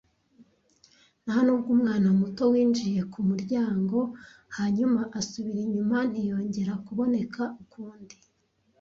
[1.25, 3.97] Ntanubwo umwana muto winjiye kumuryango,
[4.57, 8.15] hanyuma asubira inyuma ntiyongera kuboneka ukundi,